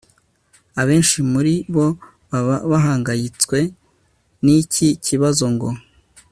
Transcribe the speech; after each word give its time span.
Abenshi 0.81 1.17
muri 1.31 1.53
bo 1.75 1.87
baba 2.31 2.55
bahangayitswe 2.71 3.57
niki 4.43 4.87
kibazo 5.05 5.45
ngo 5.53 5.69